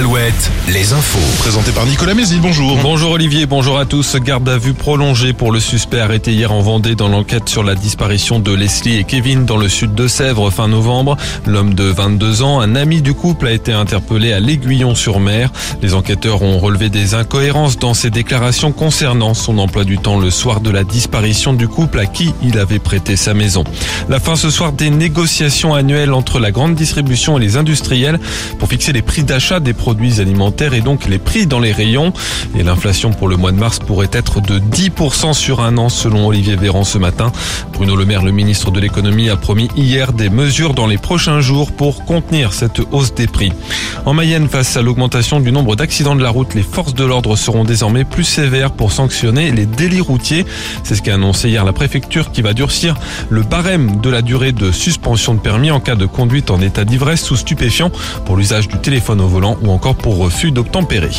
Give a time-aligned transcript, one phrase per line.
[0.00, 1.18] Alouette, les infos.
[1.40, 2.78] Présenté par Nicolas Mézil, bonjour.
[2.82, 4.16] Bonjour Olivier, bonjour à tous.
[4.16, 7.74] Garde à vue prolongée pour le suspect arrêté hier en Vendée dans l'enquête sur la
[7.74, 11.18] disparition de Leslie et Kevin dans le sud de Sèvres fin novembre.
[11.46, 15.50] L'homme de 22 ans, un ami du couple, a été interpellé à l'Aiguillon-sur-Mer.
[15.82, 20.30] Les enquêteurs ont relevé des incohérences dans ses déclarations concernant son emploi du temps le
[20.30, 23.64] soir de la disparition du couple à qui il avait prêté sa maison.
[24.08, 28.18] La fin ce soir des négociations annuelles entre la grande distribution et les industriels
[28.58, 29.89] pour fixer les prix d'achat des produits
[30.20, 32.12] alimentaires et donc les prix dans les rayons.
[32.56, 36.26] Et l'inflation pour le mois de mars pourrait être de 10% sur un an selon
[36.26, 37.32] Olivier Véran ce matin.
[37.72, 41.40] Bruno Le Maire, le ministre de l'économie, a promis hier des mesures dans les prochains
[41.40, 43.52] jours pour contenir cette hausse des prix.
[44.06, 47.36] En Mayenne, face à l'augmentation du nombre d'accidents de la route, les forces de l'ordre
[47.36, 50.46] seront désormais plus sévères pour sanctionner les délits routiers.
[50.84, 52.96] C'est ce qu'a annoncé hier la préfecture qui va durcir
[53.28, 56.84] le barème de la durée de suspension de permis en cas de conduite en état
[56.84, 57.90] d'ivresse sous stupéfiant
[58.24, 61.10] pour l'usage du téléphone au volant ou encore pour refus d'obtempérer.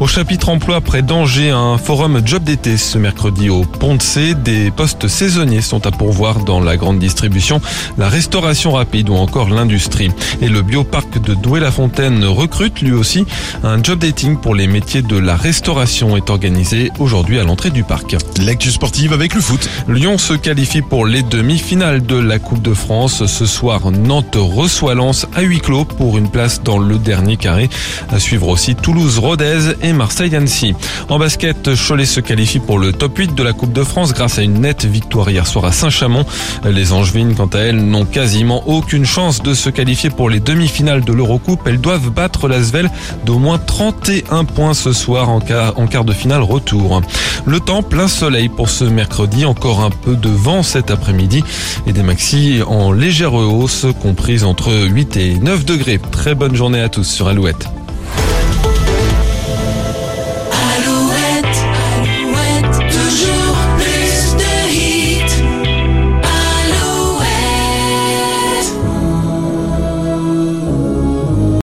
[0.00, 3.66] Au chapitre emploi près d'Angers, un forum job d'été ce mercredi au
[3.98, 4.32] C.
[4.34, 7.60] Des postes saisonniers sont à pourvoir dans la grande distribution,
[7.98, 10.10] la restauration rapide ou encore l'industrie.
[10.40, 13.26] Et le bioparc de Douai-la-Fontaine recrute lui aussi
[13.62, 17.84] un job dating pour les métiers de la restauration est organisé aujourd'hui à l'entrée du
[17.84, 18.16] parc.
[18.42, 19.68] L'actu sportive avec le foot.
[19.86, 23.26] Lyon se qualifie pour les demi-finales de la Coupe de France.
[23.26, 27.68] Ce soir, Nantes reçoit Lens à huis clos pour une place dans le dernier carré.
[28.10, 30.74] À suivre aussi Toulouse-Rodez et Marseille-Annecy.
[31.08, 34.38] En basket, Cholet se qualifie pour le top 8 de la Coupe de France grâce
[34.38, 36.24] à une nette victoire hier soir à Saint-Chamond.
[36.64, 41.04] Les Angevines, quant à elles, n'ont quasiment aucune chance de se qualifier pour les demi-finales
[41.04, 41.60] de l'Eurocoupe.
[41.66, 42.90] Elles doivent battre l'Asvel
[43.24, 47.02] d'au moins 31 points ce soir en quart, de finale retour.
[47.44, 51.42] Le temps plein soleil pour ce mercredi, encore un peu de vent cet après-midi
[51.86, 55.98] et des maxis en légère hausse comprises entre 8 et 9 degrés.
[56.10, 57.79] Très bonne journée à tous sur Alouette.